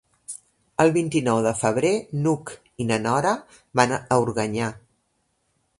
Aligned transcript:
El 0.85 0.93
vint-i-nou 0.95 1.41
de 1.47 1.51
febrer 1.59 1.91
n'Hug 2.23 2.53
i 2.85 2.89
na 2.93 3.01
Nora 3.05 3.35
van 3.81 3.95
a 3.99 4.03
Organyà. 4.27 4.73